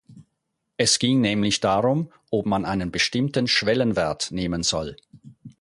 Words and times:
Es 0.77 0.97
ging 0.97 1.21
nämlich 1.21 1.59
darum, 1.59 2.11
ob 2.31 2.47
man 2.47 2.65
einen 2.65 2.89
bestimmten 2.89 3.47
Schwellenwert 3.47 4.31
nehmen 4.31 4.63
soll. 4.63 4.97